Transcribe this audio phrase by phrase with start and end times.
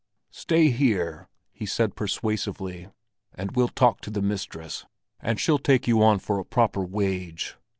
[0.31, 2.87] "Stay here!" he said persuasively,
[3.35, 4.83] "and we'll talk to the mistress
[5.19, 7.55] and she'll take you on for a proper wage.